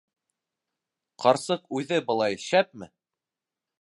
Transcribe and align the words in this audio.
Ҡарсыҡ 1.25 1.67
үҙе 1.81 1.99
былай 2.11 2.39
шәпме? 2.47 2.89